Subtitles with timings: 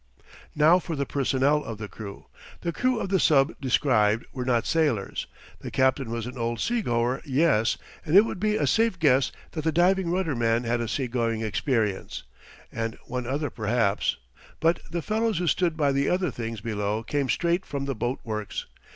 [0.55, 2.25] Now for the personnel of the crew.
[2.61, 5.27] The crew of the sub described were not sailors.
[5.59, 9.63] The captain was an old seagoer yes; and it would be a safe guess that
[9.63, 12.23] the diving rudder man had a seagoing experience;
[12.71, 14.17] and one other perhaps;
[14.59, 18.19] but the fellows who stood by the other things below came straight from the boat
[18.23, 18.65] works.